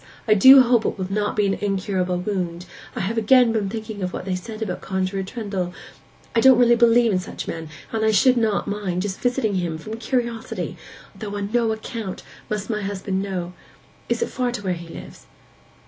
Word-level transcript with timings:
I 0.27 0.33
do 0.33 0.61
hope 0.63 0.83
it 0.83 0.97
will 0.97 1.13
not 1.13 1.35
be 1.35 1.45
an 1.45 1.53
incurable 1.53 2.17
wound. 2.17 2.65
I 2.95 3.01
have 3.01 3.19
again 3.19 3.51
been 3.51 3.69
thinking 3.69 4.01
of 4.01 4.13
what 4.13 4.25
they 4.25 4.33
said 4.33 4.63
about 4.63 4.81
Conjuror 4.81 5.21
Trendle. 5.21 5.73
I 6.35 6.39
don't 6.39 6.57
really 6.57 6.75
believe 6.75 7.11
in 7.11 7.19
such 7.19 7.47
men, 7.47 7.69
but 7.91 8.03
I 8.03 8.09
should 8.09 8.35
not 8.35 8.67
mind 8.67 9.03
just 9.03 9.21
visiting 9.21 9.53
him, 9.57 9.77
from 9.77 9.97
curiosity—though 9.97 11.35
on 11.37 11.51
no 11.53 11.71
account 11.71 12.23
must 12.49 12.67
my 12.67 12.81
husband 12.81 13.21
know. 13.21 13.53
Is 14.09 14.23
it 14.23 14.29
far 14.29 14.51
to 14.53 14.63
where 14.63 14.73
he 14.73 14.87
lives? 14.91 15.27